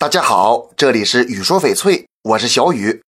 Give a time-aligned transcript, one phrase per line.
[0.00, 3.02] 大家好，这里是雨说翡翠，我是小雨。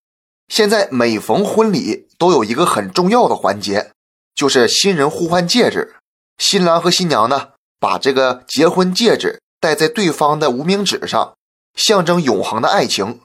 [0.49, 3.93] 现在每逢婚礼都有一个很重要的环节，
[4.35, 5.95] 就是新人互换戒指。
[6.37, 11.33] 新郎和新娘呢，把这个结婚戒指戴在对方的无名指上，
[11.75, 13.21] 象征永恒的爱情。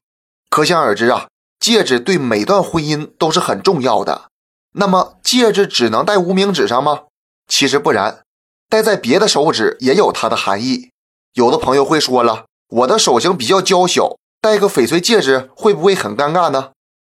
[0.49, 1.27] 可想而知啊，
[1.59, 4.29] 戒指对每段婚姻都是很重要的。
[4.75, 7.01] 那么，戒指只能戴无名指上吗？
[7.49, 8.21] 其实不然，
[8.69, 10.91] 戴在别的手指也有它的含义。
[11.33, 12.45] 有的朋友会说了。
[12.69, 16.71] 我的手型比较娇小，戴个翡翠戒指会不会很尴尬呢？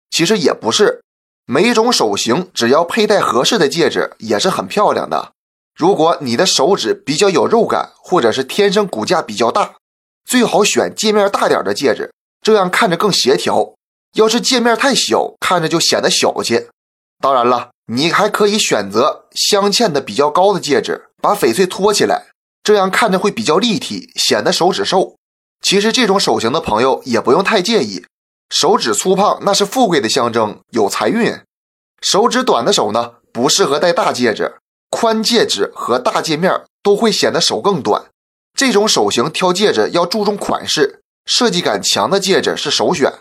[0.09, 1.01] 其实也不是，
[1.45, 5.31] 每种手型只要佩戴合适的戒指也是很漂亮的。
[5.73, 9.75] 如果你的手指比较有肉感，或者是天生骨架比较大，
[10.25, 13.73] 最好选戒面大点的戒指，这样看着更协调。
[14.15, 16.67] 要是戒面太小，看着就显得小气。
[17.21, 22.27] 当然了，你还可以选择镶嵌的比较高的戒指，把翡翠托起来，
[22.63, 25.15] 这样看着会比较立体，显得手指瘦。
[25.65, 28.05] 其实这种手型的朋友也不用太介意，
[28.51, 31.39] 手指粗胖那是富贵的象征，有财运。
[32.03, 34.57] 手指短的手呢，不适合戴大戒指，
[34.91, 38.05] 宽戒指和大戒面都会显得手更短。
[38.55, 43.11] 这种手型挑戒指要注重款式，设计感强的戒指是首选。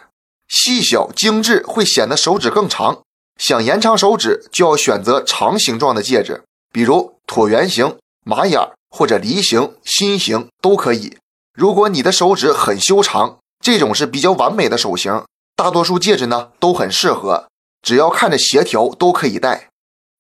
[0.47, 3.01] 细小精致会显得手指更长，
[3.39, 11.17] 想延长手指就要选择长形状的戒指，比如椭圆形、马眼或者梨形、心形都可以。
[11.55, 15.25] 如果你的手指很修长，这种是比较完美的手型，
[15.55, 17.49] 大多数戒指呢都很适合，
[17.81, 19.71] 只要看着协调都可以戴。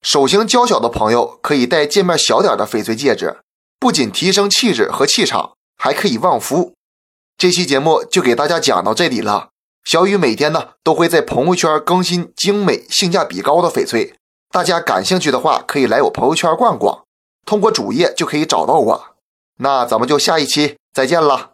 [0.00, 3.38] 手型娇小的朋友可以戴戒面小点的翡翠戒指，
[3.80, 6.74] 不仅提升气质和气场，还可以旺夫。
[7.36, 9.48] 这期节目就给大家讲到这里了。
[9.84, 14.14] 小雨每天呢都会在朋友圈更新精美、性价比高的翡翠，
[14.50, 17.02] 大家感兴趣的话可以来我朋友圈逛逛，
[17.44, 19.13] 通过主页就可以找到我。
[19.58, 20.76] 那咱们就下一期。
[20.92, 21.53] 再见了。